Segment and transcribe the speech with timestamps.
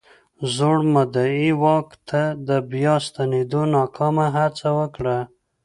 [0.55, 5.17] زوړ مدعي واک ته د بیا ستنېدو ناکامه هڅه وکړه.